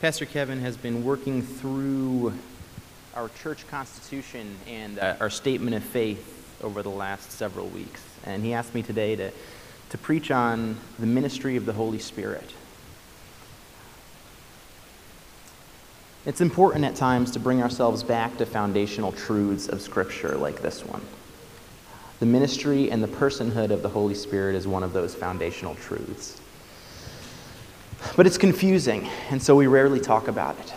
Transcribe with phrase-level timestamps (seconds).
[0.00, 2.32] Pastor Kevin has been working through
[3.14, 8.02] our church constitution and uh, our statement of faith over the last several weeks.
[8.24, 9.30] And he asked me today to,
[9.90, 12.50] to preach on the ministry of the Holy Spirit.
[16.24, 20.82] It's important at times to bring ourselves back to foundational truths of Scripture like this
[20.82, 21.02] one.
[22.20, 26.40] The ministry and the personhood of the Holy Spirit is one of those foundational truths.
[28.16, 30.74] But it's confusing, and so we rarely talk about it.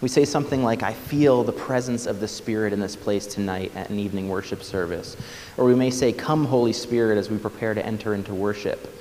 [0.00, 3.72] We say something like, I feel the presence of the Spirit in this place tonight
[3.74, 5.16] at an evening worship service.
[5.56, 8.94] Or we may say, Come, Holy Spirit, as we prepare to enter into worship.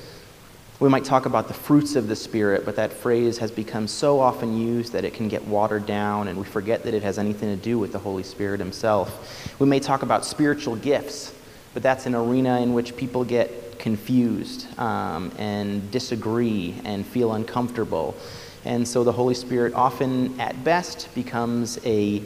[0.80, 4.20] We might talk about the fruits of the Spirit, but that phrase has become so
[4.20, 7.56] often used that it can get watered down, and we forget that it has anything
[7.56, 9.60] to do with the Holy Spirit Himself.
[9.60, 11.34] We may talk about spiritual gifts,
[11.74, 18.16] but that's an arena in which people get confused um, and disagree and feel uncomfortable.
[18.66, 22.22] And so the Holy Spirit often, at best, becomes a,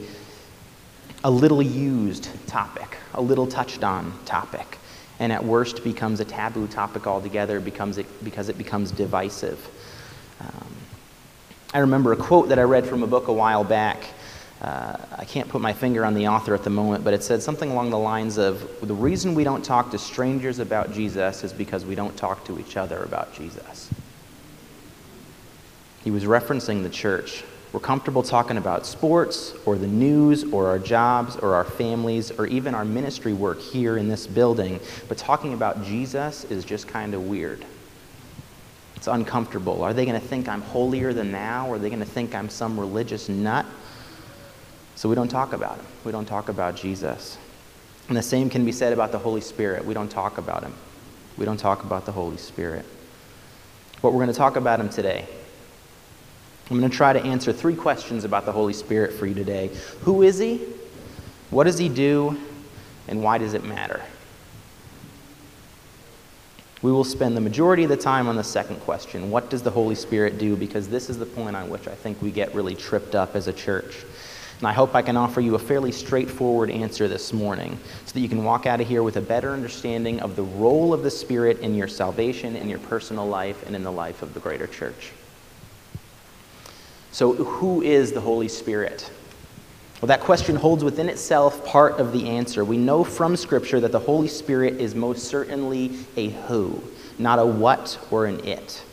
[1.22, 4.78] a little used topic, a little touched on topic.
[5.18, 9.68] And at worst, becomes a taboo topic altogether becomes it, because it becomes divisive.
[10.40, 10.74] Um,
[11.74, 14.04] I remember a quote that I read from a book a while back
[14.62, 17.42] uh, I can't put my finger on the author at the moment, but it said
[17.42, 21.52] something along the lines of the reason we don't talk to strangers about Jesus is
[21.52, 23.90] because we don't talk to each other about Jesus.
[26.04, 27.42] He was referencing the church.
[27.72, 32.46] We're comfortable talking about sports or the news or our jobs or our families or
[32.46, 37.14] even our ministry work here in this building, but talking about Jesus is just kind
[37.14, 37.64] of weird.
[38.94, 39.82] It's uncomfortable.
[39.82, 41.72] Are they going to think I'm holier than thou?
[41.72, 43.66] Are they going to think I'm some religious nut?
[45.02, 45.86] So we don't talk about him.
[46.04, 47.36] We don't talk about Jesus.
[48.06, 49.84] And the same can be said about the Holy Spirit.
[49.84, 50.72] We don't talk about him.
[51.36, 52.86] We don't talk about the Holy Spirit.
[54.00, 55.26] But we're going to talk about him today.
[56.70, 59.72] I'm going to try to answer three questions about the Holy Spirit for you today.
[60.02, 60.64] Who is he?
[61.50, 62.38] What does he do?
[63.08, 64.00] And why does it matter?
[66.80, 69.70] We will spend the majority of the time on the second question What does the
[69.72, 70.54] Holy Spirit do?
[70.54, 73.48] Because this is the point on which I think we get really tripped up as
[73.48, 74.04] a church.
[74.62, 78.20] And I hope I can offer you a fairly straightforward answer this morning so that
[78.20, 81.10] you can walk out of here with a better understanding of the role of the
[81.10, 84.68] Spirit in your salvation, in your personal life, and in the life of the greater
[84.68, 85.10] church.
[87.10, 89.10] So, who is the Holy Spirit?
[90.00, 92.64] Well, that question holds within itself part of the answer.
[92.64, 96.80] We know from Scripture that the Holy Spirit is most certainly a who,
[97.18, 98.84] not a what or an it.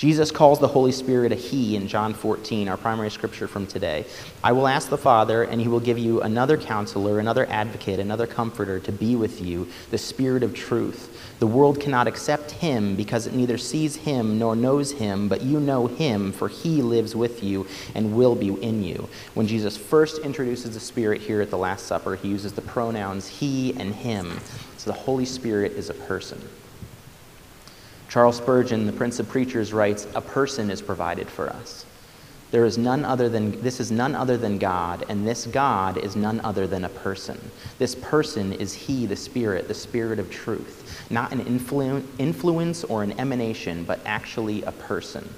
[0.00, 4.06] Jesus calls the Holy Spirit a He in John 14, our primary scripture from today.
[4.42, 8.26] I will ask the Father, and He will give you another counselor, another advocate, another
[8.26, 11.36] comforter to be with you, the Spirit of truth.
[11.38, 15.60] The world cannot accept Him because it neither sees Him nor knows Him, but you
[15.60, 19.06] know Him, for He lives with you and will be in you.
[19.34, 23.28] When Jesus first introduces the Spirit here at the Last Supper, He uses the pronouns
[23.28, 24.40] He and Him.
[24.78, 26.40] So the Holy Spirit is a person.
[28.10, 31.86] Charles Spurgeon, the Prince of Preachers, writes, A person is provided for us.
[32.50, 36.16] There is none other than, this is none other than God, and this God is
[36.16, 37.40] none other than a person.
[37.78, 41.06] This person is He, the Spirit, the Spirit of truth.
[41.08, 45.32] Not an influ- influence or an emanation, but actually a person.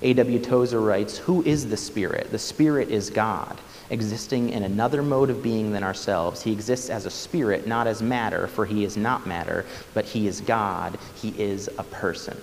[0.00, 0.38] A.W.
[0.38, 2.30] Tozer writes, Who is the Spirit?
[2.30, 3.58] The Spirit is God
[3.90, 6.42] existing in another mode of being than ourselves.
[6.42, 10.26] He exists as a spirit, not as matter, for he is not matter, but he
[10.26, 10.98] is God.
[11.14, 12.40] He is a person.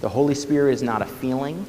[0.00, 1.66] The Holy Spirit is not a feeling.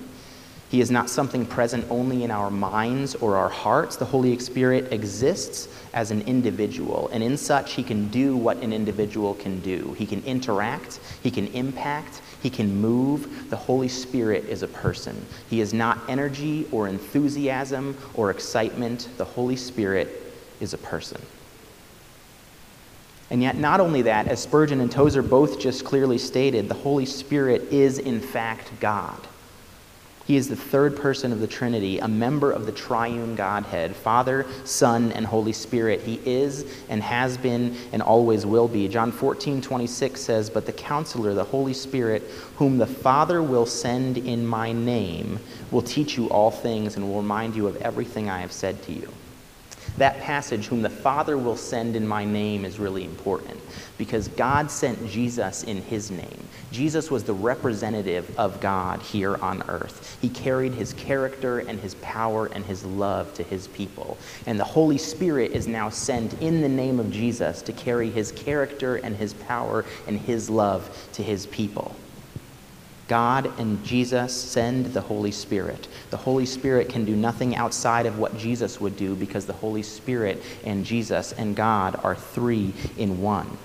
[0.69, 3.95] He is not something present only in our minds or our hearts.
[3.95, 5.67] The Holy Spirit exists
[5.99, 9.93] as an individual, and in such, he can do what an individual can do.
[9.97, 13.49] He can interact, he can impact, he can move.
[13.49, 15.25] The Holy Spirit is a person.
[15.49, 19.09] He is not energy or enthusiasm or excitement.
[19.17, 20.07] The Holy Spirit
[20.61, 21.21] is a person.
[23.29, 27.05] And yet, not only that, as Spurgeon and Tozer both just clearly stated, the Holy
[27.05, 29.19] Spirit is in fact God.
[30.29, 34.45] He is the third person of the Trinity, a member of the triune Godhead Father,
[34.63, 36.01] Son, and Holy Spirit.
[36.01, 38.87] He is and has been and always will be.
[38.87, 42.21] John 14, 26 says, But the counselor, the Holy Spirit,
[42.57, 45.39] whom the Father will send in my name,
[45.71, 48.93] will teach you all things and will remind you of everything I have said to
[48.93, 49.11] you.
[49.99, 53.59] That passage, whom the Father will send in my name, is really important
[53.97, 56.47] because God sent Jesus in his name.
[56.71, 60.17] Jesus was the representative of God here on earth.
[60.21, 64.17] He carried his character and his power and his love to his people.
[64.45, 68.31] And the Holy Spirit is now sent in the name of Jesus to carry his
[68.31, 71.93] character and his power and his love to his people.
[73.09, 75.89] God and Jesus send the Holy Spirit.
[76.11, 79.83] The Holy Spirit can do nothing outside of what Jesus would do because the Holy
[79.83, 83.57] Spirit and Jesus and God are three in one.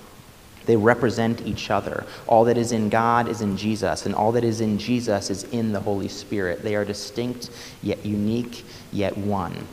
[0.67, 2.07] They represent each other.
[2.27, 5.45] All that is in God is in Jesus, and all that is in Jesus is
[5.45, 6.63] in the Holy Spirit.
[6.63, 7.51] They are distinct,
[7.83, 9.67] yet unique, yet one.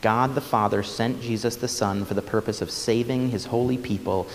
[0.00, 4.28] God the Father sent Jesus the Son for the purpose of saving his holy people,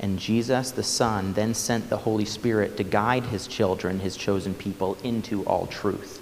[0.00, 4.54] and Jesus the Son then sent the Holy Spirit to guide his children, his chosen
[4.54, 6.20] people, into all truth.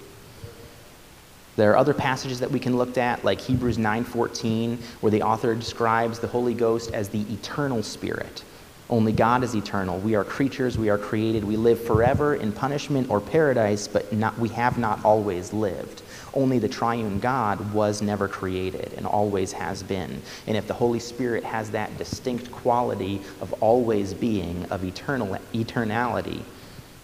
[1.55, 5.55] There are other passages that we can look at, like Hebrews 9:14, where the author
[5.55, 8.43] describes the Holy Ghost as the eternal Spirit.
[8.89, 9.99] Only God is eternal.
[9.99, 14.37] We are creatures, we are created, we live forever in punishment or paradise, but not,
[14.39, 16.01] we have not always lived.
[16.33, 20.21] Only the triune God was never created and always has been.
[20.47, 26.41] And if the Holy Spirit has that distinct quality of always being, of eternal, eternality,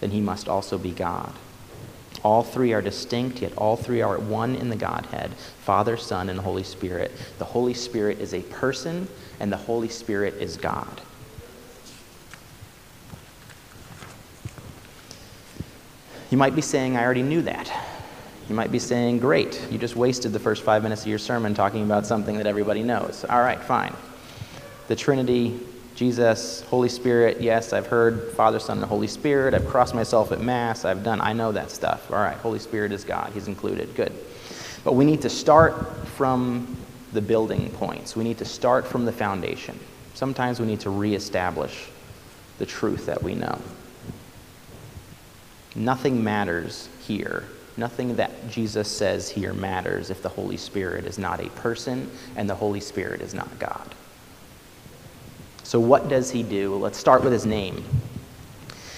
[0.01, 1.33] then he must also be God.
[2.23, 6.39] All three are distinct, yet all three are one in the Godhead Father, Son, and
[6.39, 7.11] Holy Spirit.
[7.37, 9.07] The Holy Spirit is a person,
[9.39, 11.01] and the Holy Spirit is God.
[16.31, 17.71] You might be saying, I already knew that.
[18.47, 21.53] You might be saying, Great, you just wasted the first five minutes of your sermon
[21.53, 23.25] talking about something that everybody knows.
[23.27, 23.93] All right, fine.
[24.87, 25.59] The Trinity,
[25.95, 29.55] Jesus, Holy Spirit, yes, I've heard Father, Son, and Holy Spirit.
[29.55, 30.85] I've crossed myself at Mass.
[30.85, 32.11] I've done, I know that stuff.
[32.11, 33.31] All right, Holy Spirit is God.
[33.33, 33.95] He's included.
[33.95, 34.13] Good.
[34.83, 36.77] But we need to start from
[37.13, 38.15] the building points.
[38.15, 39.79] We need to start from the foundation.
[40.13, 41.87] Sometimes we need to reestablish
[42.59, 43.59] the truth that we know.
[45.73, 47.43] Nothing matters here
[47.77, 52.49] Nothing that Jesus says here matters if the Holy Spirit is not a person and
[52.49, 53.93] the Holy Spirit is not God.
[55.63, 56.75] So, what does he do?
[56.75, 57.83] Let's start with his name.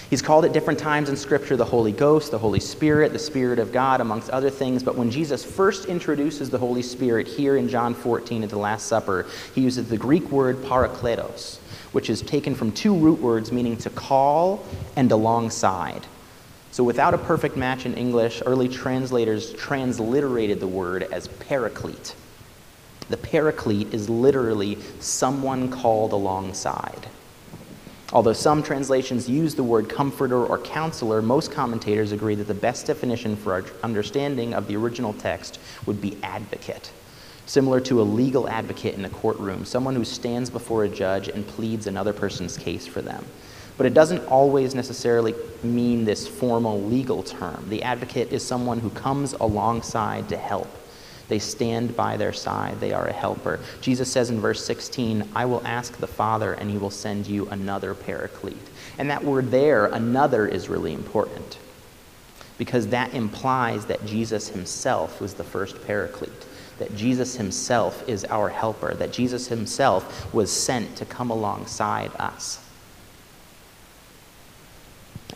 [0.09, 3.59] He's called at different times in Scripture the Holy Ghost, the Holy Spirit, the Spirit
[3.59, 4.83] of God, amongst other things.
[4.83, 8.87] But when Jesus first introduces the Holy Spirit here in John 14 at the Last
[8.87, 11.57] Supper, he uses the Greek word parakletos,
[11.91, 14.63] which is taken from two root words meaning to call
[14.95, 16.05] and alongside.
[16.77, 22.13] So, without a perfect match in English, early translators transliterated the word as paraclete.
[23.09, 27.07] The paraclete is literally someone called alongside.
[28.13, 32.85] Although some translations use the word comforter or counselor, most commentators agree that the best
[32.85, 36.91] definition for our understanding of the original text would be advocate.
[37.47, 41.47] Similar to a legal advocate in a courtroom, someone who stands before a judge and
[41.47, 43.25] pleads another person's case for them.
[43.77, 47.65] But it doesn't always necessarily mean this formal legal term.
[47.69, 50.67] The advocate is someone who comes alongside to help.
[51.27, 52.79] They stand by their side.
[52.79, 53.59] They are a helper.
[53.81, 57.47] Jesus says in verse 16, I will ask the Father, and he will send you
[57.49, 58.57] another paraclete.
[58.97, 61.59] And that word there, another, is really important
[62.57, 66.45] because that implies that Jesus himself was the first paraclete,
[66.79, 72.63] that Jesus himself is our helper, that Jesus himself was sent to come alongside us.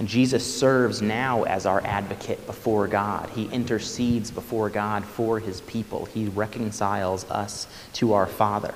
[0.02, 3.30] And Jesus serves now as our advocate before God.
[3.36, 6.06] He intercedes before God for his people.
[6.06, 8.74] He reconciles us to our Father.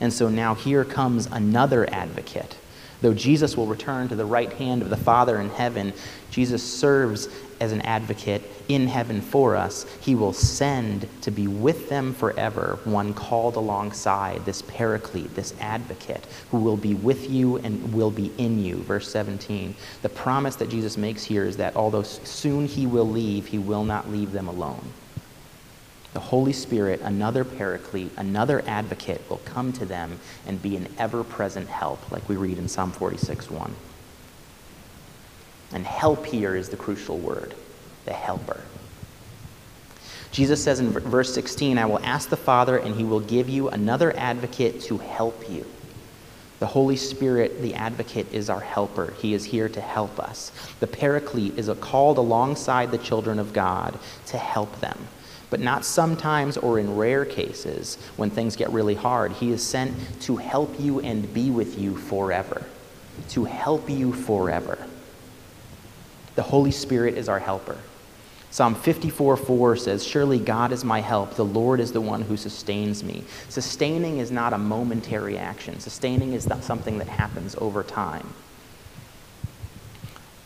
[0.00, 2.56] And so now here comes another advocate
[3.02, 5.92] Though Jesus will return to the right hand of the Father in heaven,
[6.30, 7.28] Jesus serves
[7.60, 9.86] as an advocate in heaven for us.
[10.00, 16.26] He will send to be with them forever one called alongside, this paraclete, this advocate,
[16.50, 18.76] who will be with you and will be in you.
[18.76, 19.74] Verse 17.
[20.02, 23.84] The promise that Jesus makes here is that although soon he will leave, he will
[23.84, 24.92] not leave them alone
[26.16, 31.22] the Holy Spirit, another paraclete, another advocate, will come to them and be an ever
[31.22, 33.76] present help, like we read in Psalm 46 1.
[35.72, 37.54] And help here is the crucial word
[38.04, 38.60] the helper.
[40.30, 43.68] Jesus says in verse 16, I will ask the Father, and he will give you
[43.68, 45.66] another advocate to help you.
[46.60, 49.12] The Holy Spirit, the advocate, is our helper.
[49.18, 50.52] He is here to help us.
[50.78, 55.08] The paraclete is called alongside the children of God to help them
[55.50, 59.32] but not sometimes or in rare cases when things get really hard.
[59.32, 62.64] He is sent to help you and be with you forever.
[63.30, 64.78] To help you forever.
[66.36, 67.76] The Holy Spirit is our helper.
[68.50, 71.34] Psalm 54 4 says, Surely God is my help.
[71.34, 73.24] The Lord is the one who sustains me.
[73.48, 78.26] Sustaining is not a momentary action, sustaining is not something that happens over time.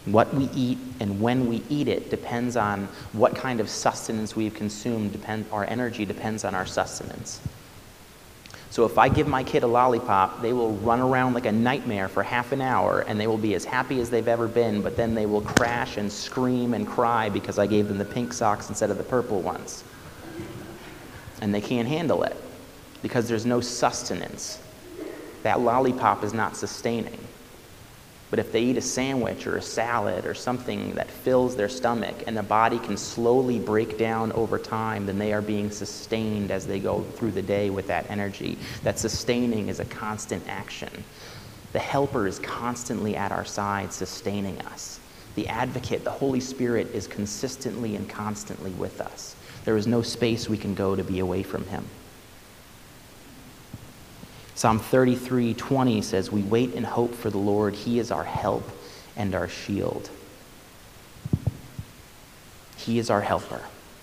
[0.06, 4.54] What we eat and when we eat it depends on what kind of sustenance we've
[4.54, 5.12] consumed.
[5.12, 7.40] Depend, our energy depends on our sustenance.
[8.70, 12.08] So if I give my kid a lollipop, they will run around like a nightmare
[12.08, 14.96] for half an hour and they will be as happy as they've ever been, but
[14.96, 18.68] then they will crash and scream and cry because I gave them the pink socks
[18.68, 19.82] instead of the purple ones.
[21.40, 22.36] And they can't handle it
[23.02, 24.60] because there's no sustenance.
[25.42, 27.18] That lollipop is not sustaining.
[28.30, 32.14] But if they eat a sandwich or a salad or something that fills their stomach
[32.28, 36.64] and the body can slowly break down over time, then they are being sustained as
[36.66, 38.56] they go through the day with that energy.
[38.84, 41.04] That sustaining is a constant action.
[41.72, 45.00] The helper is constantly at our side, sustaining us.
[45.34, 49.34] The advocate, the Holy Spirit, is consistently and constantly with us.
[49.64, 51.84] There is no space we can go to be away from him.
[54.60, 57.74] Psalm 33 20 says, We wait and hope for the Lord.
[57.74, 58.62] He is our help
[59.16, 60.10] and our shield.
[62.76, 63.62] He is our helper.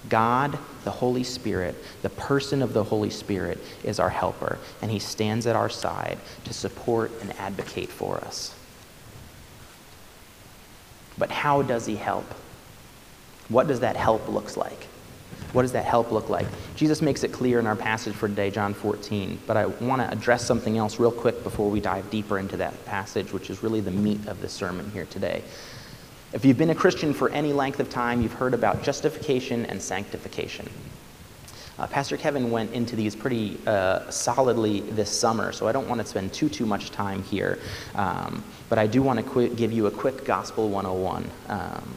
[0.09, 4.97] God, the Holy Spirit, the person of the Holy Spirit, is our helper, and He
[4.97, 8.55] stands at our side to support and advocate for us.
[11.19, 12.25] But how does He help?
[13.47, 14.87] What does that help look like?
[15.57, 16.45] What does that help look like?
[16.75, 20.11] Jesus makes it clear in our passage for today, John 14, but I want to
[20.11, 23.81] address something else real quick before we dive deeper into that passage, which is really
[23.81, 25.41] the meat of the sermon here today.
[26.31, 29.81] If you've been a Christian for any length of time, you've heard about justification and
[29.81, 30.69] sanctification.
[31.79, 35.99] Uh, Pastor Kevin went into these pretty uh, solidly this summer, so I don't want
[35.99, 37.57] to spend too too much time here.
[37.95, 41.27] Um, but I do want to qu- give you a quick Gospel 101.
[41.49, 41.93] Um,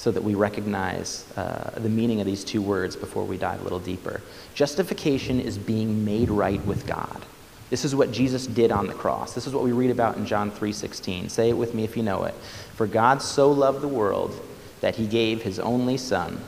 [0.00, 3.62] so that we recognize uh, the meaning of these two words before we dive a
[3.62, 4.22] little deeper.
[4.54, 7.22] Justification is being made right with God.
[7.68, 9.34] This is what Jesus did on the cross.
[9.34, 11.28] This is what we read about in John 3:16.
[11.28, 12.32] Say it with me if you know it.
[12.76, 14.40] For God so loved the world
[14.80, 16.40] that he gave his only son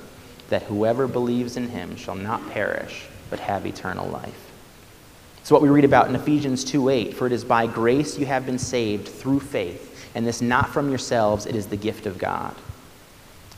[0.48, 4.50] that whoever believes in him shall not perish but have eternal life.
[5.42, 8.46] It's what we read about in Ephesians 2:8, for it is by grace you have
[8.46, 12.54] been saved through faith, and this not from yourselves, it is the gift of God.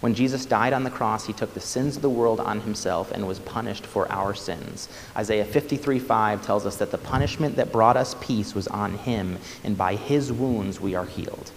[0.05, 3.11] When Jesus died on the cross, he took the sins of the world on himself
[3.11, 4.91] and was punished for our sins.
[5.17, 9.39] Isaiah 53 5 tells us that the punishment that brought us peace was on him,
[9.65, 11.53] and by his wounds we are healed.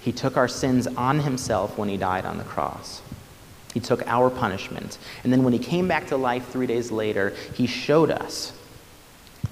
[0.00, 3.00] He took our sins on himself when he died on the cross.
[3.72, 4.98] He took our punishment.
[5.22, 8.52] And then when he came back to life three days later, he showed us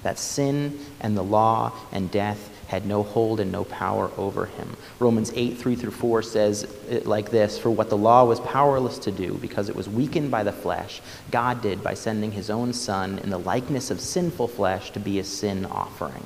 [0.03, 4.77] that sin and the law and death had no hold and no power over him.
[4.97, 8.97] Romans 8, 3 through 4 says it like this For what the law was powerless
[8.99, 11.01] to do, because it was weakened by the flesh,
[11.31, 15.19] God did by sending his own Son in the likeness of sinful flesh to be
[15.19, 16.23] a sin offering.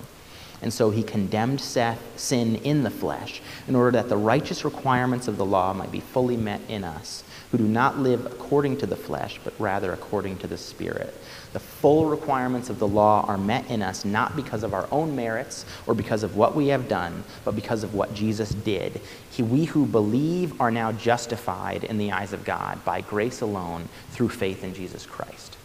[0.65, 5.37] And so he condemned sin in the flesh in order that the righteous requirements of
[5.37, 8.95] the law might be fully met in us, who do not live according to the
[8.95, 11.13] flesh, but rather according to the Spirit.
[11.53, 15.15] The full requirements of the law are met in us not because of our own
[15.15, 18.99] merits or because of what we have done, but because of what Jesus did.
[19.29, 23.87] He, we who believe are now justified in the eyes of God by grace alone
[24.09, 25.57] through faith in Jesus Christ.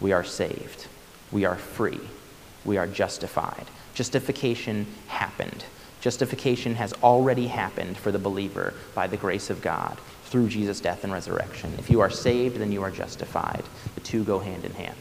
[0.00, 0.86] We are saved.
[1.32, 1.98] We are free.
[2.64, 3.66] We are justified.
[3.96, 5.64] Justification happened.
[6.02, 11.02] Justification has already happened for the believer by the grace of God through Jesus' death
[11.02, 11.72] and resurrection.
[11.78, 13.64] If you are saved, then you are justified.
[13.94, 14.98] The two go hand in hand.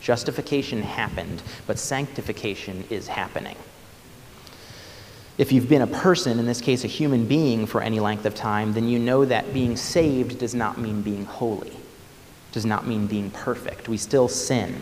[0.00, 3.56] Justification happened, but sanctification is happening.
[5.36, 8.34] If you've been a person, in this case a human being, for any length of
[8.34, 11.76] time, then you know that being saved does not mean being holy,
[12.52, 13.90] does not mean being perfect.
[13.90, 14.80] We still sin.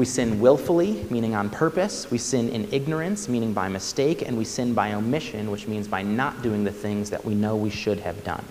[0.00, 2.10] We sin willfully, meaning on purpose.
[2.10, 4.22] We sin in ignorance, meaning by mistake.
[4.22, 7.54] And we sin by omission, which means by not doing the things that we know
[7.54, 8.42] we should have done.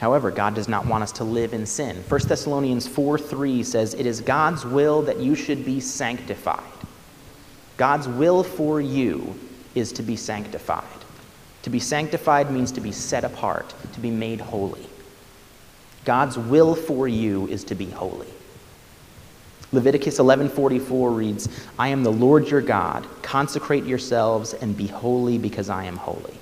[0.00, 1.96] However, God does not want us to live in sin.
[2.06, 6.60] 1 Thessalonians 4 3 says, It is God's will that you should be sanctified.
[7.78, 9.34] God's will for you
[9.74, 10.84] is to be sanctified.
[11.62, 14.86] To be sanctified means to be set apart, to be made holy.
[16.04, 18.33] God's will for you is to be holy.
[19.74, 23.06] Leviticus 11:44 reads, "I am the Lord your God.
[23.22, 26.38] Consecrate yourselves and be holy because I am holy."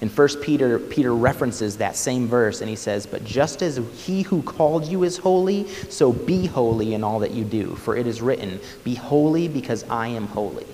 [0.00, 4.22] In 1 Peter, Peter references that same verse and he says, But just as he
[4.22, 7.74] who called you is holy, so be holy in all that you do.
[7.74, 10.66] For it is written, Be holy because I am holy.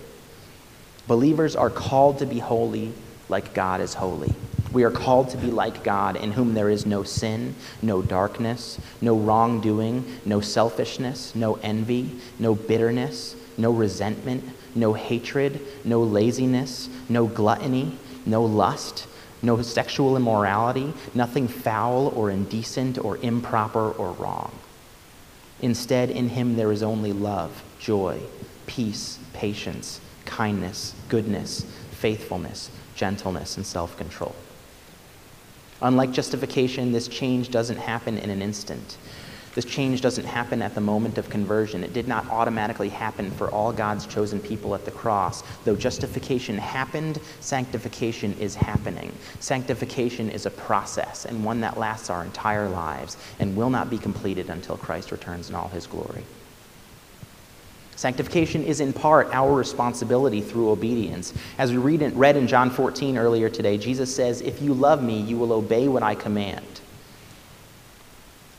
[1.07, 2.93] Believers are called to be holy
[3.31, 4.35] like God is holy.
[4.75, 8.79] We are called to be like God, in whom there is no sin, no darkness,
[9.01, 17.27] no wrongdoing, no selfishness, no envy, no bitterness, no resentment, no hatred, no laziness, no
[17.27, 19.07] gluttony, no lust
[19.45, 24.51] no sexual immorality, nothing foul or indecent or improper or wrong.
[25.61, 28.21] Instead, in him there is only love, joy,
[28.67, 34.35] peace, patience, kindness, goodness, faithfulness, gentleness, and self control.
[35.85, 38.97] Unlike justification, this change doesn't happen in an instant.
[39.55, 41.85] This change doesn't happen at the moment of conversion.
[41.85, 45.43] It did not automatically happen for all God's chosen people at the cross.
[45.65, 49.13] Though justification happened, sanctification is happening.
[49.41, 53.99] Sanctification is a process and one that lasts our entire lives and will not be
[53.99, 56.25] completed until Christ returns in all his glory.
[57.97, 61.33] Sanctification is in part our responsibility through obedience.
[61.59, 65.03] As we read in, read in John 14 earlier today, Jesus says, If you love
[65.03, 66.81] me, you will obey what I command.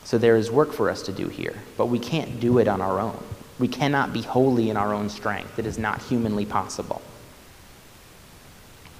[0.04, 2.80] So there is work for us to do here, but we can't do it on
[2.80, 3.22] our own.
[3.58, 5.58] We cannot be holy in our own strength.
[5.58, 7.02] It is not humanly possible.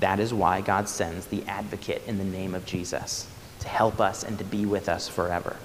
[0.01, 3.29] That is why God sends the advocate in the name of Jesus
[3.61, 5.57] to help us and to be with us forever,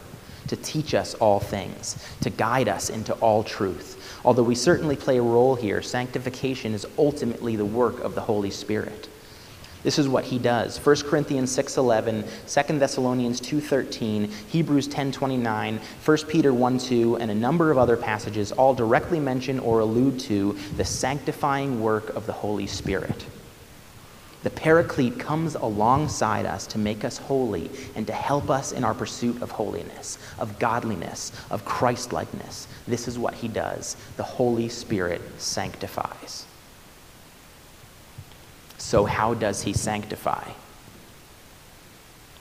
[0.48, 3.98] to teach us all things, to guide us into all truth.
[4.24, 8.52] Although we certainly play a role here, sanctification is ultimately the work of the Holy
[8.52, 9.10] Spirit.
[9.84, 10.78] This is what he does.
[10.78, 17.80] 1 Corinthians 6:11, 2 Thessalonians 2:13, Hebrews 10:29, 1 Peter 1:2, and a number of
[17.80, 23.26] other passages all directly mention or allude to the sanctifying work of the Holy Spirit.
[24.44, 28.96] The Paraclete comes alongside us to make us holy and to help us in our
[28.96, 32.68] pursuit of holiness, of godliness, of Christlikeness.
[32.88, 33.96] This is what he does.
[34.18, 36.46] The Holy Spirit sanctifies.
[38.80, 40.50] So, how does he sanctify?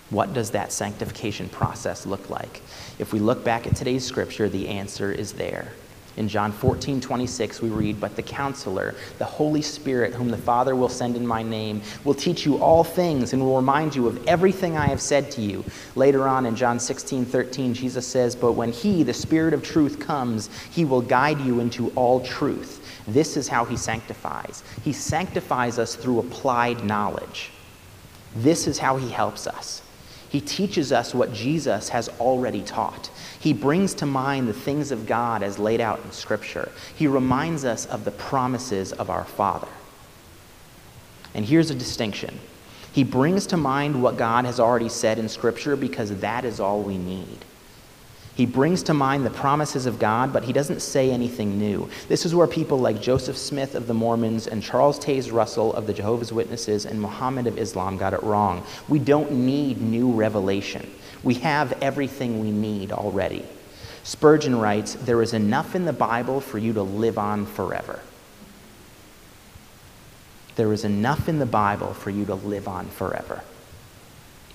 [0.08, 2.62] What does that sanctification process look like?
[2.98, 5.72] If we look back at today's scripture, the answer is there.
[6.20, 10.76] In John 14, 26, we read, But the counselor, the Holy Spirit, whom the Father
[10.76, 14.22] will send in my name, will teach you all things and will remind you of
[14.26, 15.64] everything I have said to you.
[15.96, 19.98] Later on in John 16, 13, Jesus says, But when He, the Spirit of truth,
[19.98, 23.02] comes, He will guide you into all truth.
[23.08, 24.62] This is how he sanctifies.
[24.84, 27.50] He sanctifies us through applied knowledge.
[28.36, 29.80] This is how he helps us.
[30.30, 33.10] He teaches us what Jesus has already taught.
[33.40, 36.70] He brings to mind the things of God as laid out in Scripture.
[36.94, 39.66] He reminds us of the promises of our Father.
[41.34, 42.38] And here's a distinction
[42.92, 46.80] He brings to mind what God has already said in Scripture because that is all
[46.80, 47.44] we need.
[48.40, 51.90] He brings to mind the promises of God, but he doesn't say anything new.
[52.08, 55.86] This is where people like Joseph Smith of the Mormons and Charles Taze Russell of
[55.86, 58.64] the Jehovah's Witnesses and Muhammad of Islam got it wrong.
[58.88, 60.90] We don't need new revelation.
[61.22, 63.44] We have everything we need already.
[64.04, 68.00] Spurgeon writes, There is enough in the Bible for you to live on forever.
[70.56, 73.42] There is enough in the Bible for you to live on forever.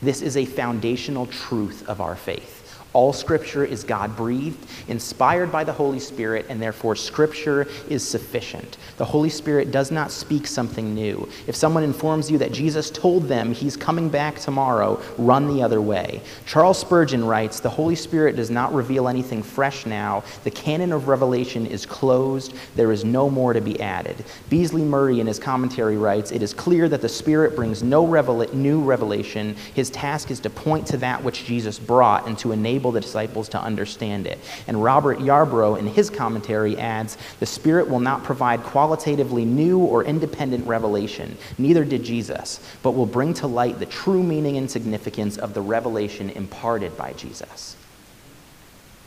[0.02, 2.65] This is a foundational truth of our faith.
[2.96, 8.78] All scripture is God breathed, inspired by the Holy Spirit, and therefore scripture is sufficient.
[8.96, 11.28] The Holy Spirit does not speak something new.
[11.46, 15.82] If someone informs you that Jesus told them he's coming back tomorrow, run the other
[15.82, 16.22] way.
[16.46, 20.24] Charles Spurgeon writes The Holy Spirit does not reveal anything fresh now.
[20.46, 22.54] The canon of revelation is closed.
[22.78, 24.24] There is no more to be added.
[24.50, 28.54] Beasley Murray, in his commentary, writes It is clear that the Spirit brings no revela-
[28.54, 29.58] new revelation.
[29.74, 33.02] His task is to point to that which Jesus brought and to enable enable the
[33.02, 34.40] disciples to understand it.
[34.68, 40.04] And Robert Yarbrough, in his commentary, adds The Spirit will not provide qualitatively new or
[40.04, 45.38] independent revelation, neither did Jesus, but will bring to light the true meaning and significance
[45.38, 47.76] of the revelation imparted by Jesus.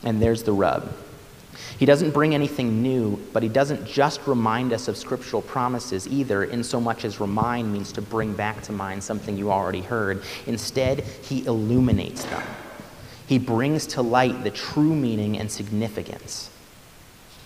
[0.03, 0.91] And there's the rub.
[1.77, 6.43] He doesn't bring anything new, but he doesn't just remind us of scriptural promises either,
[6.43, 10.21] in so much as remind means to bring back to mind something you already heard.
[10.45, 12.43] Instead, he illuminates them.
[13.29, 16.49] He brings to light the true meaning and significance.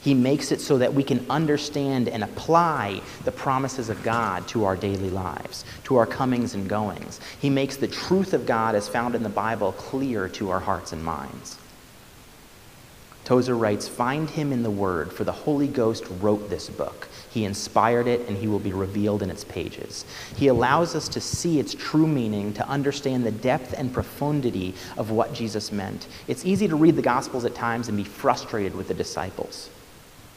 [0.01, 4.63] He makes it so that we can understand and apply the promises of God to
[4.63, 7.19] our daily lives, to our comings and goings.
[7.37, 10.93] He makes the truth of God as found in the Bible clear to our hearts
[10.93, 11.57] and minds.
[13.25, 17.09] Tozer writes, Find him in the Word, for the Holy Ghost wrote this book.
[17.33, 20.05] He inspired it, and he will be revealed in its pages.
[20.35, 25.09] He allows us to see its true meaning, to understand the depth and profundity of
[25.09, 26.07] what Jesus meant.
[26.27, 29.71] It's easy to read the Gospels at times and be frustrated with the disciples.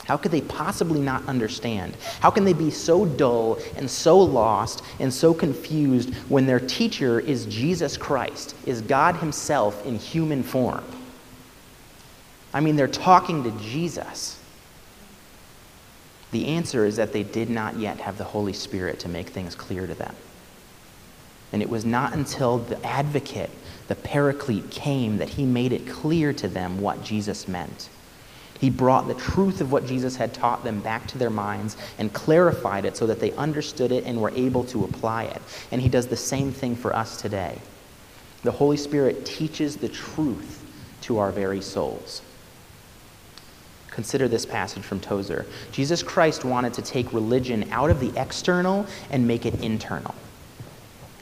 [0.06, 1.96] How could they possibly not understand?
[2.20, 7.20] How can they be so dull and so lost and so confused when their teacher
[7.20, 10.84] is Jesus Christ, is God Himself in human form?
[12.54, 14.38] I mean, they're talking to Jesus.
[16.32, 19.54] The answer is that they did not yet have the Holy Spirit to make things
[19.54, 20.14] clear to them.
[21.52, 23.50] And it was not until the advocate,
[23.88, 27.88] the paraclete, came that he made it clear to them what Jesus meant.
[28.58, 32.12] He brought the truth of what Jesus had taught them back to their minds and
[32.12, 35.42] clarified it so that they understood it and were able to apply it.
[35.70, 37.60] And He does the same thing for us today.
[38.42, 40.64] The Holy Spirit teaches the truth
[41.02, 42.22] to our very souls.
[43.96, 45.46] Consider this passage from Tozer.
[45.72, 50.14] Jesus Christ wanted to take religion out of the external and make it internal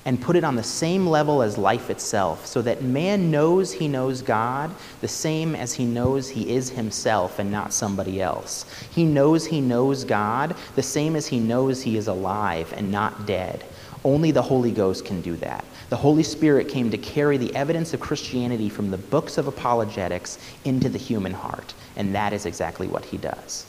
[0.04, 3.86] and put it on the same level as life itself, so that man knows he
[3.86, 8.66] knows God the same as he knows he is himself and not somebody else.
[8.90, 13.24] He knows he knows God the same as he knows he is alive and not
[13.24, 13.64] dead.
[14.04, 15.64] Only the Holy Ghost can do that.
[15.90, 20.38] The Holy Spirit came to carry the evidence of Christianity from the books of apologetics
[20.64, 23.66] into the human heart, and that is exactly what he does.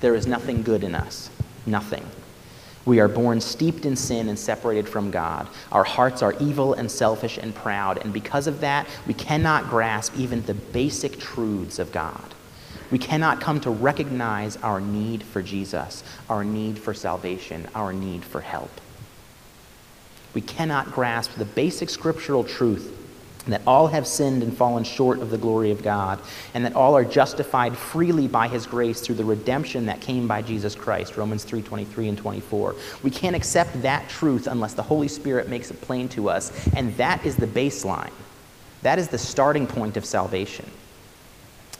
[0.00, 1.30] There is nothing good in us,
[1.66, 2.04] nothing.
[2.84, 5.48] We are born steeped in sin and separated from God.
[5.72, 10.18] Our hearts are evil and selfish and proud, and because of that, we cannot grasp
[10.18, 12.34] even the basic truths of God.
[12.90, 18.22] We cannot come to recognize our need for Jesus, our need for salvation, our need
[18.22, 18.70] for help.
[20.34, 22.90] We cannot grasp the basic scriptural truth
[23.46, 26.18] that all have sinned and fallen short of the glory of God,
[26.54, 30.40] and that all are justified freely by his grace through the redemption that came by
[30.40, 32.74] Jesus Christ, Romans 3:23 and 24.
[33.02, 36.96] We can't accept that truth unless the Holy Spirit makes it plain to us, and
[36.96, 38.12] that is the baseline.
[38.82, 40.70] That is the starting point of salvation.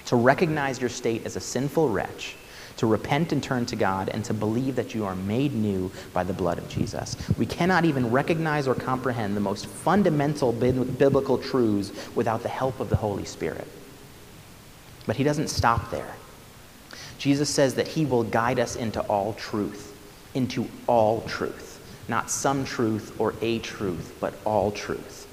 [0.07, 2.37] To recognize your state as a sinful wretch
[2.77, 6.25] to repent and turn to God, and to believe that you are made new by
[6.25, 7.17] the blood of Jesus.
[7.39, 12.91] We cannot even recognize or comprehend the most fundamental biblical truths without the help of
[12.91, 13.69] the Holy Spirit.
[15.07, 16.15] But he doesn't stop there.
[17.19, 19.97] Jesus says that he will guide us into all truth,
[20.35, 21.71] into all truth.
[22.09, 25.27] Not some truth or a truth, but all truth.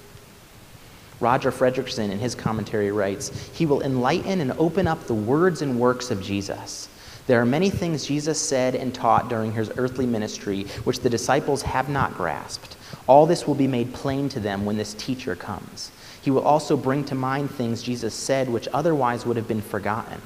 [1.20, 5.80] Roger Fredrikson, in his commentary, writes He will enlighten and open up the words and
[5.80, 6.90] works of Jesus
[7.32, 11.62] there are many things Jesus said and taught during his earthly ministry which the disciples
[11.62, 12.76] have not grasped.
[13.08, 15.94] All this will be made plain to them when this teacher comes.
[16.22, 20.22] He will also bring to mind things Jesus said which otherwise would have been forgotten.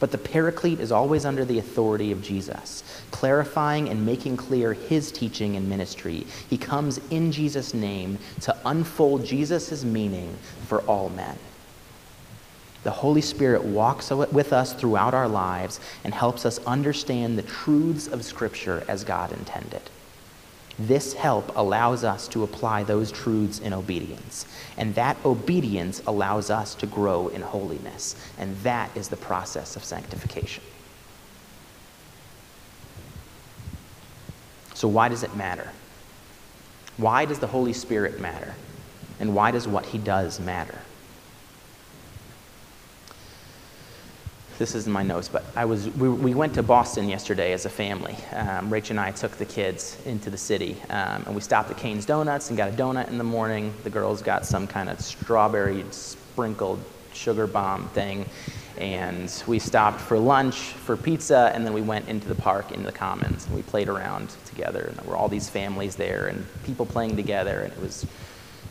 [0.00, 5.12] But the Paraclete is always under the authority of Jesus, clarifying and making clear his
[5.12, 6.26] teaching and ministry.
[6.50, 11.38] He comes in Jesus' name to unfold Jesus' meaning for all men.
[12.88, 18.06] The Holy Spirit walks with us throughout our lives and helps us understand the truths
[18.06, 19.82] of Scripture as God intended.
[20.78, 24.46] This help allows us to apply those truths in obedience.
[24.78, 28.16] And that obedience allows us to grow in holiness.
[28.38, 30.64] And that is the process of sanctification.
[34.72, 35.70] So, why does it matter?
[36.96, 38.54] Why does the Holy Spirit matter?
[39.20, 40.78] And why does what he does matter?
[44.58, 47.68] This is my notes, but I was, we, we went to Boston yesterday as a
[47.70, 48.16] family.
[48.32, 51.76] Um, Rach and I took the kids into the city, um, and we stopped at
[51.76, 53.72] Kane's Donuts and got a donut in the morning.
[53.84, 58.28] The girls got some kind of strawberry sprinkled sugar bomb thing,
[58.78, 62.84] and we stopped for lunch for pizza, and then we went into the park, into
[62.84, 64.86] the commons, and we played around together.
[64.88, 68.04] And there were all these families there, and people playing together, and it was,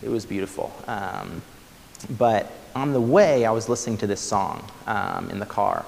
[0.03, 0.73] it was beautiful.
[0.85, 1.41] Um,
[2.17, 5.85] but on the way, I was listening to this song um, in the car.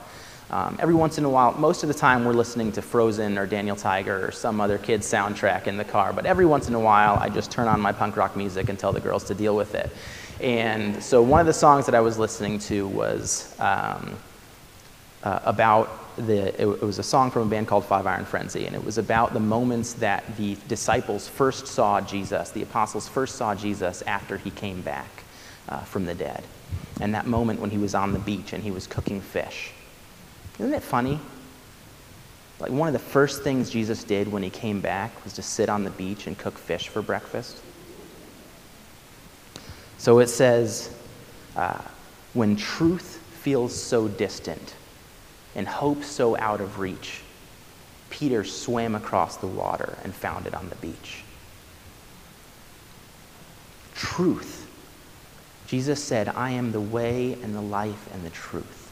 [0.50, 3.46] Um, every once in a while, most of the time, we're listening to Frozen or
[3.46, 6.12] Daniel Tiger or some other kid's soundtrack in the car.
[6.12, 8.80] But every once in a while, I just turn on my punk rock music and
[8.80, 9.92] tell the girls to deal with it.
[10.42, 14.18] And so one of the songs that I was listening to was um,
[15.24, 18.66] uh, about the, it, it, was a song from a band called Five Iron Frenzy,
[18.66, 23.36] and it was about the moments that the disciples first saw Jesus, the apostles first
[23.36, 25.19] saw Jesus after he came back
[25.70, 26.44] uh, from the dead
[27.00, 29.72] and that moment when he was on the beach and he was cooking fish.
[30.60, 31.20] Isn't it funny?
[32.60, 35.70] Like one of the first things Jesus did when he came back was to sit
[35.70, 37.62] on the beach and cook fish for breakfast.
[39.98, 40.94] So it says,
[41.56, 41.82] uh,
[42.34, 44.76] when truth feels so distant
[45.56, 47.22] and hope so out of reach,
[48.10, 51.24] Peter swam across the water and found it on the beach.
[53.96, 54.59] Truth
[55.70, 58.92] Jesus said, I am the way and the life and the truth.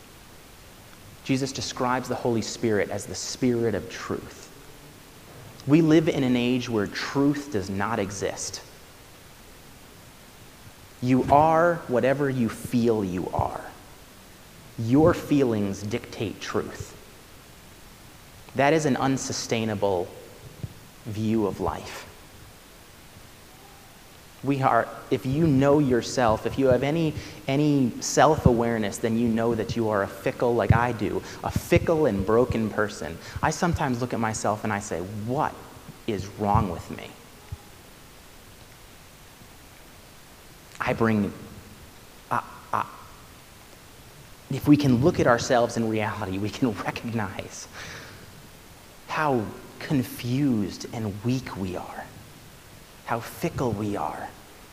[1.23, 4.51] Jesus describes the Holy Spirit as the Spirit of truth.
[5.65, 8.61] We live in an age where truth does not exist.
[11.01, 13.61] You are whatever you feel you are.
[14.77, 16.95] Your feelings dictate truth.
[18.55, 20.07] That is an unsustainable
[21.05, 22.06] view of life.
[24.43, 27.13] We are, if you know yourself, if you have any,
[27.47, 31.49] any self awareness, then you know that you are a fickle, like I do, a
[31.51, 33.17] fickle and broken person.
[33.41, 35.55] I sometimes look at myself and I say, What
[36.05, 37.09] is wrong with me?
[40.79, 41.33] I bring,
[42.29, 42.83] uh, uh,
[44.51, 47.67] if we can look at ourselves in reality, we can recognize
[49.07, 49.43] how
[49.79, 52.06] confused and weak we are
[53.07, 54.27] how fickle we are,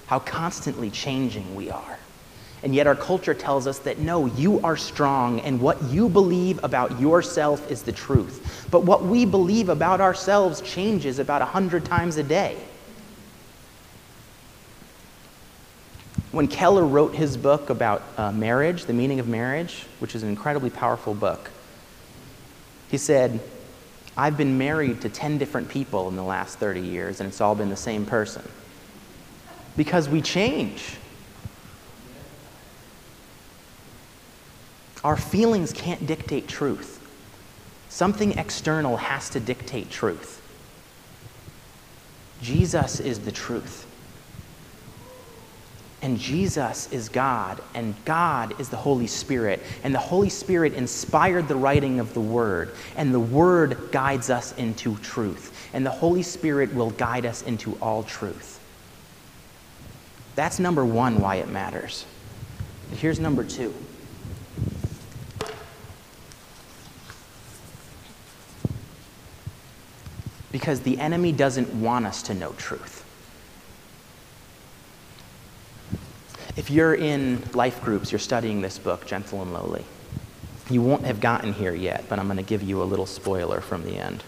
[0.06, 1.98] how constantly changing we are.
[2.64, 6.62] And yet, our culture tells us that no, you are strong, and what you believe
[6.64, 8.66] about yourself is the truth.
[8.72, 12.56] But what we believe about ourselves changes about a hundred times a day.
[16.32, 20.28] When Keller wrote his book about uh, marriage, the meaning of marriage, which is an
[20.28, 21.50] incredibly powerful book,
[22.90, 23.38] he said,
[24.16, 27.54] I've been married to 10 different people in the last 30 years, and it's all
[27.54, 28.42] been the same person.
[29.76, 30.96] Because we change.
[35.02, 37.00] Our feelings can't dictate truth.
[37.88, 40.40] Something external has to dictate truth.
[42.40, 43.86] Jesus is the truth.
[46.04, 49.62] And Jesus is God, and God is the Holy Spirit.
[49.84, 54.54] And the Holy Spirit inspired the writing of the Word, and the Word guides us
[54.58, 55.70] into truth.
[55.72, 58.60] And the Holy Spirit will guide us into all truth.
[60.34, 62.04] That's number one, why it matters.
[62.98, 63.72] Here's number two.
[70.52, 73.03] Because the enemy doesn't want us to know truth.
[76.56, 79.84] If you're in life groups, you're studying this book, Gentle and Lowly.
[80.70, 83.60] You won't have gotten here yet, but I'm going to give you a little spoiler
[83.60, 84.22] from the end.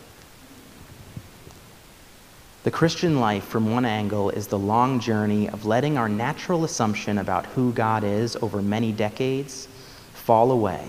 [2.65, 7.19] The Christian life, from one angle, is the long journey of letting our natural assumption
[7.19, 9.69] about who God is over many decades
[10.13, 10.89] fall away,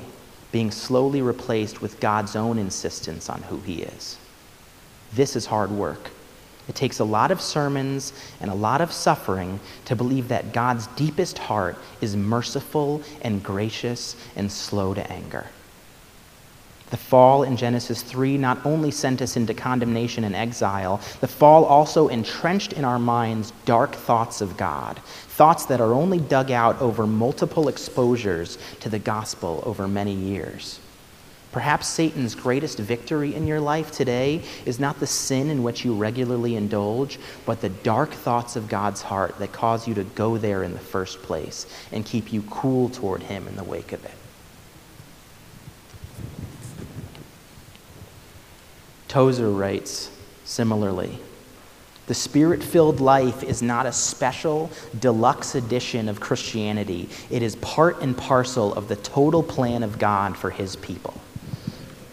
[0.51, 4.17] being slowly replaced with God's own insistence on who He is.
[5.13, 6.09] This is hard work.
[6.67, 10.87] It takes a lot of sermons and a lot of suffering to believe that God's
[10.87, 15.47] deepest heart is merciful and gracious and slow to anger.
[16.89, 21.65] The fall in Genesis 3 not only sent us into condemnation and exile, the fall
[21.65, 26.81] also entrenched in our minds dark thoughts of God, thoughts that are only dug out
[26.81, 30.79] over multiple exposures to the gospel over many years.
[31.51, 35.93] Perhaps Satan's greatest victory in your life today is not the sin in which you
[35.93, 40.63] regularly indulge, but the dark thoughts of God's heart that cause you to go there
[40.63, 44.11] in the first place and keep you cool toward Him in the wake of it.
[49.07, 50.11] Tozer writes
[50.43, 51.19] similarly
[52.07, 57.09] the spirit filled life is not a special, deluxe edition of Christianity.
[57.29, 61.16] It is part and parcel of the total plan of God for his people.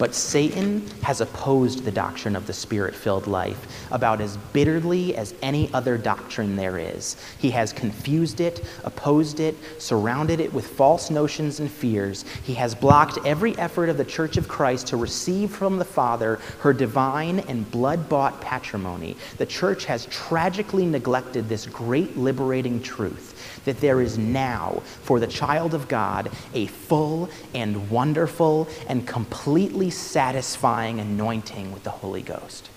[0.04, 5.32] But Satan has opposed the doctrine of the spirit filled life about as bitterly as
[5.40, 7.16] any other doctrine there is.
[7.38, 12.26] He has confused it, opposed it, surrounded it with false notions and fears.
[12.42, 16.38] He has blocked every effort of the Church of Christ to receive from the Father
[16.58, 19.16] her divine and blood bought patrimony.
[19.38, 23.33] The church has tragically neglected this great liberating truth
[23.64, 29.90] that there is now for the child of God a full and wonderful and completely
[29.90, 32.70] satisfying anointing with the Holy Ghost.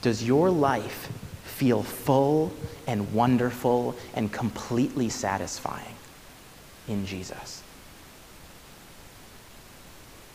[0.00, 1.10] Does your life
[1.44, 2.52] feel full
[2.86, 5.94] and wonderful and completely satisfying
[6.86, 7.62] in Jesus?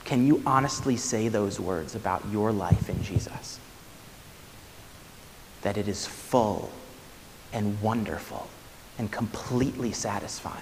[0.03, 3.59] Can you honestly say those words about your life in Jesus?
[5.63, 6.71] That it is full
[7.51, 8.47] and wonderful
[8.97, 10.61] and completely satisfying.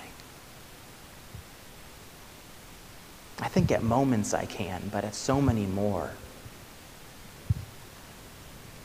[3.40, 6.12] I think at moments I can, but at so many more,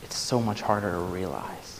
[0.03, 1.79] it's so much harder to realize.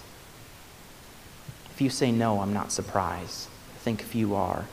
[1.71, 3.49] If you say no, I'm not surprised.
[3.75, 4.65] I think few are.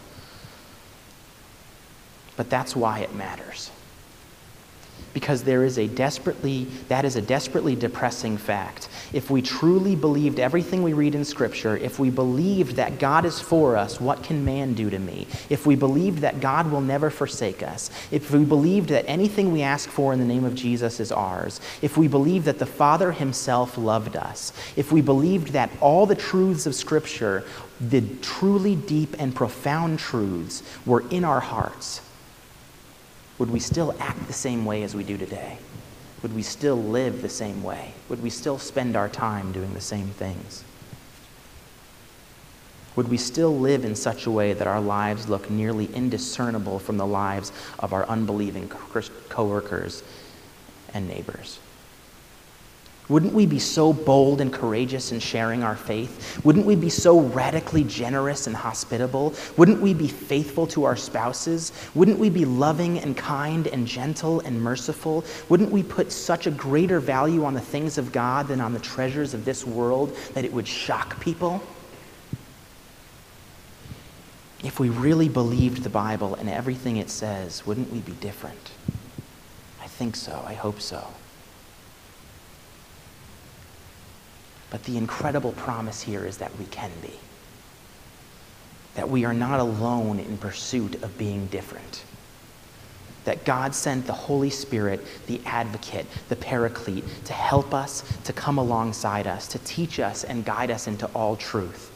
[2.36, 3.70] But that's why it matters
[5.14, 8.88] because there is a desperately that is a desperately depressing fact.
[9.12, 13.40] If we truly believed everything we read in scripture if we believed that god is
[13.40, 15.26] for us what can man do to me?
[15.48, 19.62] If we believed that god will never forsake us if we believed that anything we
[19.62, 23.12] ask for in the name of jesus is ours if we believed that the father
[23.12, 27.44] himself loved us if we believed that all the truths of scripture
[27.80, 32.00] the truly deep and profound truths were in our hearts
[33.38, 35.58] would we still act the same way as we do today?
[36.22, 37.92] Would we still live the same way?
[38.08, 40.64] Would we still spend our time doing the same things?
[42.96, 46.96] Would we still live in such a way that our lives look nearly indiscernible from
[46.96, 50.04] the lives of our unbelieving coworkers
[50.92, 51.58] and neighbors?
[53.10, 56.42] Wouldn't we be so bold and courageous in sharing our faith?
[56.42, 59.34] Wouldn't we be so radically generous and hospitable?
[59.58, 61.72] Wouldn't we be faithful to our spouses?
[61.94, 65.22] Wouldn't we be loving and kind and gentle and merciful?
[65.50, 68.80] Wouldn't we put such a greater value on the things of God than on the
[68.80, 71.62] treasures of this world that it would shock people?
[74.62, 78.70] If we really believed the Bible and everything it says, wouldn't we be different?
[79.82, 80.42] I think so.
[80.46, 81.06] I hope so.
[84.74, 87.12] But the incredible promise here is that we can be.
[88.96, 92.02] That we are not alone in pursuit of being different.
[93.24, 98.58] That God sent the Holy Spirit, the advocate, the paraclete, to help us, to come
[98.58, 101.92] alongside us, to teach us and guide us into all truth.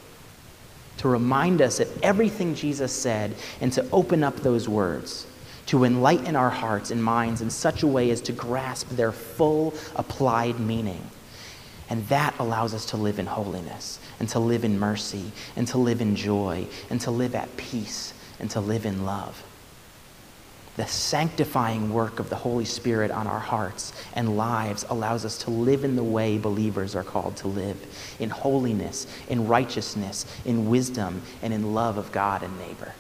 [0.99, 5.27] To remind us of everything Jesus said and to open up those words
[5.67, 9.75] to enlighten our hearts and minds in such a way as to grasp their full
[9.97, 11.03] applied meaning
[11.91, 15.79] and that allows us to live in holiness, and to live in mercy, and to
[15.79, 19.43] live in joy, and to live at peace, and to live in love.
[20.77, 25.51] The sanctifying work of the Holy Spirit on our hearts and lives allows us to
[25.51, 27.77] live in the way believers are called to live
[28.21, 32.95] in holiness, in righteousness, in wisdom, and in love of God and neighbor.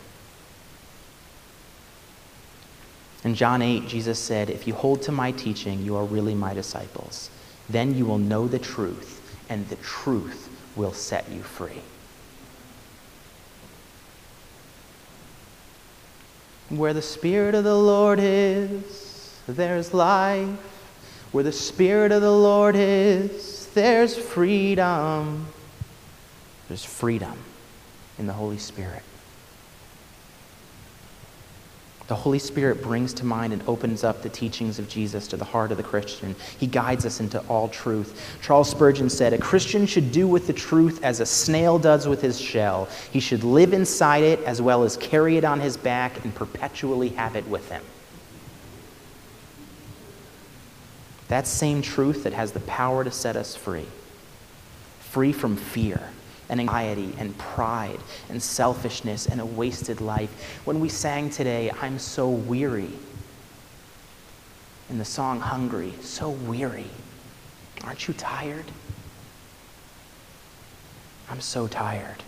[3.22, 6.54] In John 8, Jesus said, If you hold to my teaching, you are really my
[6.54, 7.30] disciples.
[7.68, 11.82] Then you will know the truth, and the truth will set you free.
[16.70, 20.48] Where the Spirit of the Lord is, there's life.
[21.32, 25.46] Where the Spirit of the Lord is, there's freedom.
[26.68, 27.38] There's freedom
[28.18, 29.02] in the Holy Spirit.
[32.08, 35.44] The Holy Spirit brings to mind and opens up the teachings of Jesus to the
[35.44, 36.34] heart of the Christian.
[36.58, 38.38] He guides us into all truth.
[38.40, 42.22] Charles Spurgeon said, A Christian should do with the truth as a snail does with
[42.22, 42.88] his shell.
[43.12, 47.10] He should live inside it as well as carry it on his back and perpetually
[47.10, 47.82] have it with him.
[51.28, 53.86] That same truth that has the power to set us free,
[55.00, 56.08] free from fear
[56.48, 60.60] and anxiety and pride and selfishness and a wasted life.
[60.64, 62.92] When we sang today, I'm so weary,
[64.90, 66.86] in the song Hungry, so weary.
[67.84, 68.64] Aren't you tired?
[71.30, 72.22] I'm so tired.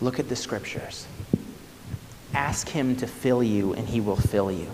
[0.00, 1.06] Look at the scriptures.
[2.34, 4.70] Ask Him to fill you, and He will fill you.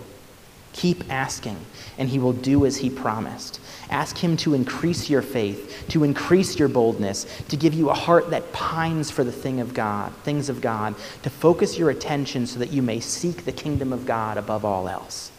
[0.73, 1.57] Keep asking,
[1.97, 3.60] and He will do as He promised.
[3.91, 8.29] Ask Him to increase your faith, to increase your boldness, to give you a heart
[8.29, 12.57] that pines for the thing of God, things of God, to focus your attention so
[12.59, 15.31] that you may seek the kingdom of God above all else.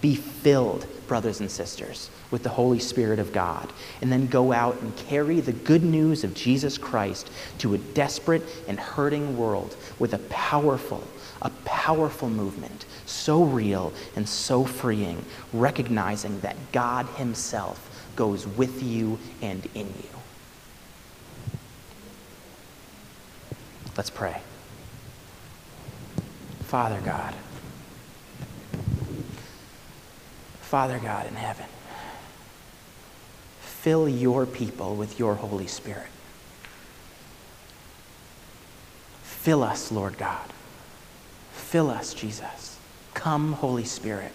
[0.00, 4.80] Be filled, brothers and sisters, with the Holy Spirit of God, and then go out
[4.80, 10.14] and carry the good news of Jesus Christ to a desperate and hurting world with
[10.14, 11.02] a powerful,
[11.42, 19.18] a powerful movement, so real and so freeing, recognizing that God Himself goes with you
[19.42, 20.18] and in you.
[23.96, 24.40] Let's pray.
[26.64, 27.34] Father God,
[30.62, 31.66] Father God in heaven,
[33.60, 36.08] fill your people with your Holy Spirit.
[39.22, 40.52] Fill us, Lord God.
[41.52, 42.78] Fill us, Jesus.
[43.14, 44.32] Come, Holy Spirit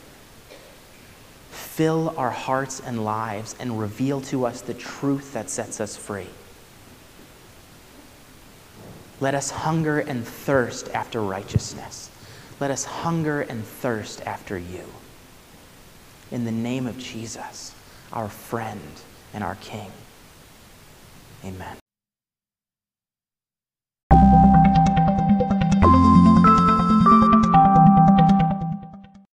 [1.81, 6.27] fill our hearts and lives and reveal to us the truth that sets us free.
[9.19, 12.11] Let us hunger and thirst after righteousness.
[12.59, 14.85] Let us hunger and thirst after you.
[16.29, 17.73] In the name of Jesus,
[18.13, 19.01] our friend
[19.33, 19.91] and our King.
[21.43, 21.80] Amen.